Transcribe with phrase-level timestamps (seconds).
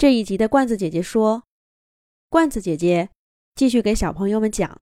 [0.00, 1.42] 这一集的罐子姐姐说
[2.30, 3.10] ：“罐子姐姐
[3.54, 4.80] 继续给小朋友们讲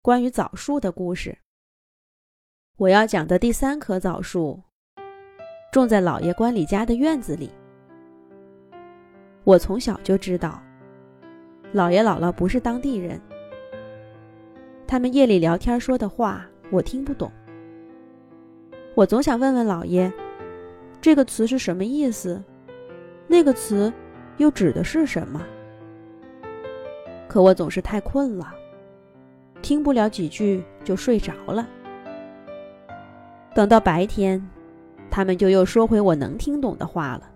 [0.00, 1.36] 关于枣树的故事。
[2.78, 4.62] 我要讲的第三棵枣树
[5.70, 7.50] 种在老爷官里家的院子里。
[9.44, 10.62] 我从小就知道，
[11.74, 13.20] 姥爷姥姥不是当地人，
[14.86, 17.30] 他们夜里聊天说的话我听不懂。
[18.94, 20.10] 我总想问问姥爷，
[21.02, 22.42] 这个词是什么意思？
[23.28, 23.92] 那个词。”
[24.38, 25.40] 又指的是什么？
[27.28, 28.52] 可我总是太困了，
[29.62, 31.66] 听不了几句就睡着了。
[33.54, 34.44] 等到白天，
[35.10, 37.30] 他们就又说回我能听懂的话了。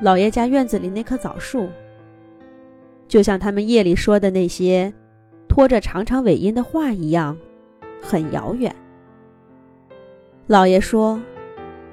[0.00, 1.68] 老爷家院子里那棵枣树，
[3.06, 4.92] 就像他们夜里说的那些
[5.48, 7.36] 拖着长长尾音的话一样，
[8.00, 8.74] 很遥远。
[10.46, 11.20] 老爷说，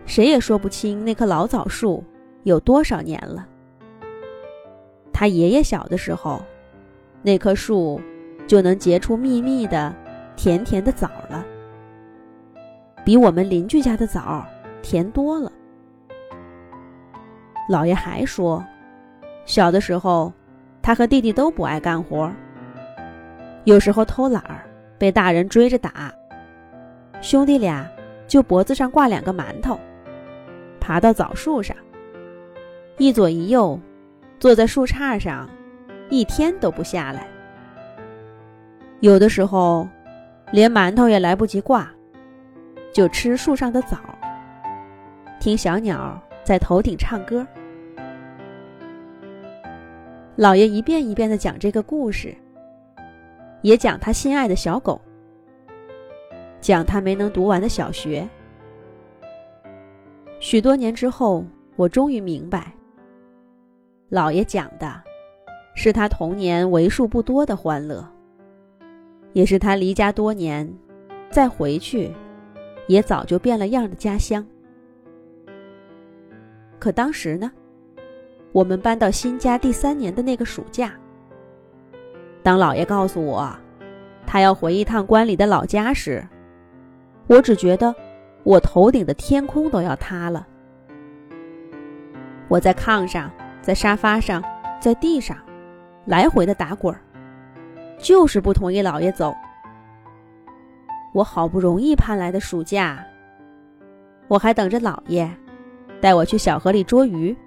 [0.05, 2.01] 谁也说不清那棵老枣树。
[2.43, 3.48] 有多少年了？
[5.19, 6.41] 他爷爷小的时候，
[7.21, 7.99] 那棵树
[8.47, 9.93] 就能结出密密的、
[10.37, 11.45] 甜甜的枣了，
[13.03, 14.45] 比我们邻居家的枣
[14.81, 15.51] 甜多了。
[17.69, 18.63] 姥爷还说，
[19.43, 20.31] 小的时候，
[20.81, 22.31] 他和弟弟都不爱干活，
[23.65, 24.63] 有时候偷懒儿
[24.97, 26.09] 被大人追着打，
[27.19, 27.85] 兄弟俩
[28.25, 29.77] 就脖子上挂两个馒头，
[30.79, 31.75] 爬到枣树上。
[32.97, 33.77] 一左一右，
[34.39, 35.49] 坐在树杈上，
[36.09, 37.27] 一天都不下来。
[39.01, 39.87] 有的时候，
[40.51, 41.91] 连馒头也来不及挂，
[42.93, 43.97] 就吃树上的枣，
[45.41, 47.45] 听小鸟在头顶唱歌。
[50.37, 52.33] 老爷一遍一遍的讲这个故事，
[53.61, 55.01] 也讲他心爱的小狗，
[56.61, 58.25] 讲他没能读完的小学。
[60.39, 61.43] 许多年之后，
[61.75, 62.71] 我终于明白。
[64.09, 64.91] 老爷讲的，
[65.75, 68.03] 是他童年为数不多的欢乐，
[69.33, 70.67] 也是他离家多年，
[71.29, 72.11] 再回去，
[72.87, 74.43] 也早就变了样的家乡。
[76.79, 77.51] 可当时呢，
[78.51, 80.91] 我们搬到新家第三年的那个暑假，
[82.41, 83.55] 当老爷告诉我，
[84.25, 86.27] 他要回一趟关里的老家时，
[87.27, 87.93] 我只觉得
[88.41, 90.47] 我头顶的天空都要塌了。
[92.47, 93.31] 我在炕上。
[93.69, 94.43] 在沙发上，
[94.79, 95.37] 在地上，
[96.05, 96.99] 来回的打滚儿，
[97.99, 99.31] 就是不同意老爷走。
[101.13, 103.05] 我好不容易盼来的暑假，
[104.27, 105.31] 我还等着老爷
[106.01, 107.37] 带我去小河里捉鱼，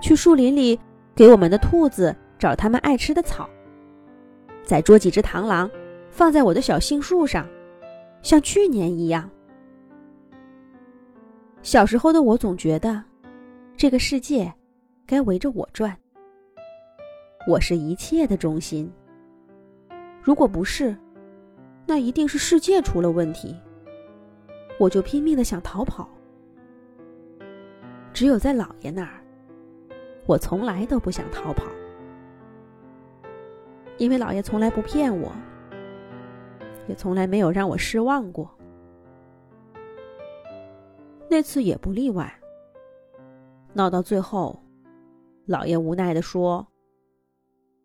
[0.00, 0.76] 去树林里
[1.14, 3.48] 给我们的兔子找它们爱吃的草，
[4.64, 5.70] 再捉几只螳螂，
[6.10, 7.46] 放在我的小杏树上，
[8.20, 9.30] 像去年一样。
[11.62, 13.00] 小时候的我总觉得，
[13.76, 14.52] 这个世界。
[15.06, 15.96] 该围着我转，
[17.46, 18.90] 我是一切的中心。
[20.22, 20.96] 如果不是，
[21.86, 23.56] 那一定是世界出了问题。
[24.78, 26.08] 我就拼命的想逃跑。
[28.12, 29.20] 只有在姥爷那儿，
[30.26, 31.64] 我从来都不想逃跑，
[33.98, 35.32] 因为姥爷从来不骗我，
[36.86, 38.48] 也从来没有让我失望过。
[41.28, 42.32] 那次也不例外。
[43.72, 44.58] 闹到最后。
[45.46, 46.66] 老爷无奈地说：“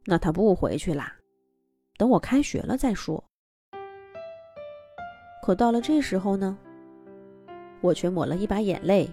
[0.05, 1.13] 那他不回去啦，
[1.97, 3.23] 等我开学了再说。”
[5.41, 6.57] 可到了这时候呢，
[7.81, 9.09] 我却抹了一把眼泪，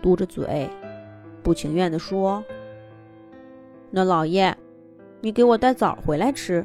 [0.00, 0.70] 嘟着嘴，
[1.42, 2.44] 不情愿地说
[3.90, 4.56] ：“那老爷，
[5.20, 6.64] 你给我带枣回来吃，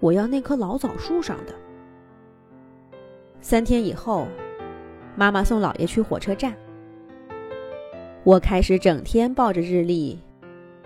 [0.00, 1.54] 我要那棵老枣树上的。”
[3.42, 4.26] 三天以后，
[5.14, 6.56] 妈妈送老爷去火车站。
[8.28, 10.18] 我开始整天抱着日历，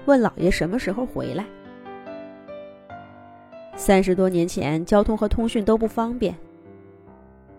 [0.04, 1.44] 问老爷什么时候回来。
[3.74, 6.32] 三十多年前，交通和通讯都不方便，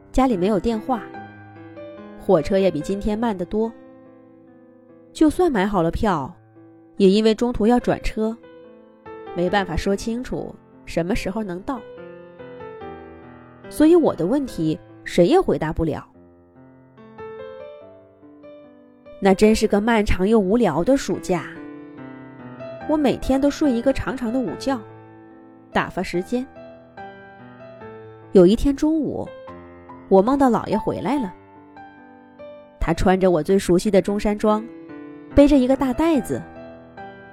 [0.09, 1.03] 家里没有电话，
[2.17, 3.69] 火车也比今天慢得多。
[5.11, 6.33] 就算买好了票，
[6.95, 8.37] 也因为中途要转车，
[9.35, 10.55] 没办法说清楚
[10.85, 11.81] 什么时候能到。
[13.69, 16.12] 所以我的问题谁也回答不了。
[19.25, 21.45] 那真是个漫长又无聊的暑假。
[22.89, 24.77] 我每天都睡一个长长的午觉，
[25.71, 26.45] 打发时间。
[28.33, 29.25] 有一天中午，
[30.09, 31.33] 我梦到姥爷回来了。
[32.81, 34.61] 他穿着我最熟悉的中山装，
[35.33, 36.41] 背着一个大袋子，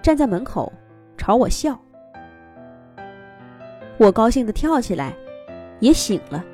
[0.01, 0.73] 站在门口
[1.17, 1.77] 朝我笑。
[3.99, 5.13] 我高兴的跳起来，
[5.81, 6.45] 也醒了。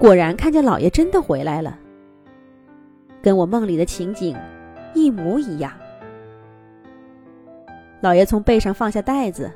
[0.00, 1.78] 果然看见姥爷真的回来了。
[3.22, 4.36] 跟我梦里的情景
[4.94, 5.72] 一模一样。
[8.00, 9.50] 老爷从背上放下袋子，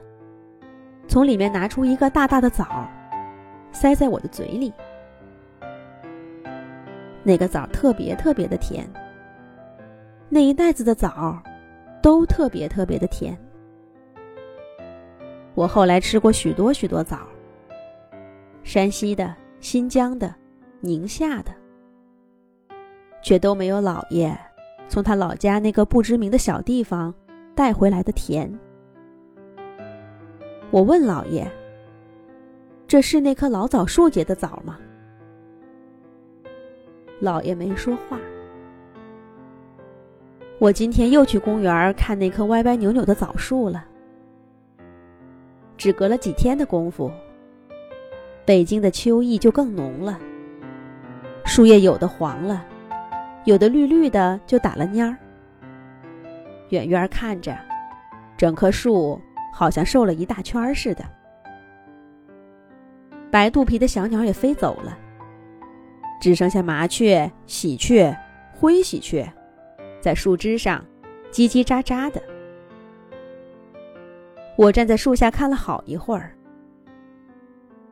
[1.08, 2.86] 从里面拿出一个大大的枣，
[3.72, 4.72] 塞在我的嘴里。
[7.22, 8.86] 那个枣特别特别的甜，
[10.28, 11.42] 那一袋子的枣
[12.02, 13.34] 都特别特别的甜。
[15.54, 17.20] 我后来吃过许多许多枣，
[18.62, 20.34] 山西的、新疆的、
[20.80, 21.50] 宁夏的，
[23.24, 24.38] 却都没有老爷
[24.86, 27.12] 从他老家那个不知名的小地方
[27.54, 28.52] 带回来的甜。
[30.70, 31.50] 我问老爷
[32.86, 34.78] ：“这是那棵老枣树结的枣吗？”
[37.18, 38.18] 老爷没说话。
[40.58, 43.86] 我今天又去公园看那棵歪歪扭扭的枣树了。
[45.76, 47.10] 只隔了几天的功夫，
[48.44, 50.18] 北京的秋意就更浓了。
[51.44, 52.64] 树叶有的黄了，
[53.44, 55.16] 有的绿绿的就打了蔫儿。
[56.70, 57.56] 远远看着，
[58.36, 59.20] 整棵树
[59.52, 61.04] 好像瘦了一大圈似的。
[63.30, 64.98] 白肚皮的小鸟也飞走了。
[66.20, 68.16] 只剩下麻雀、喜鹊、
[68.54, 69.30] 灰喜鹊，
[70.00, 70.82] 在树枝上
[71.30, 72.22] 叽叽喳喳的。
[74.56, 76.34] 我站在树下看了好一会儿，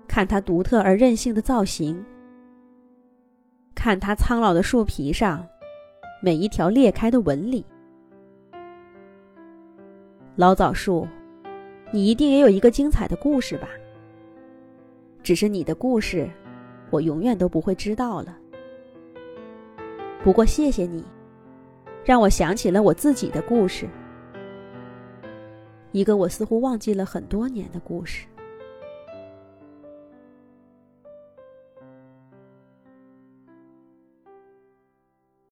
[0.09, 2.03] 看它独特而任性的造型，
[3.83, 5.45] 看它苍老的树皮上
[6.21, 7.67] 每一条裂开的纹理。
[10.37, 11.05] 老枣树，
[11.91, 13.69] 你一定也有一个精彩的故事吧？
[15.21, 16.31] 只是你的故事。
[16.91, 18.39] 我永远都不会知道了。
[20.23, 21.05] 不过谢谢你，
[22.05, 23.89] 让我想起了我自己的故事，
[25.91, 28.27] 一个我似乎忘记了很多年的故事。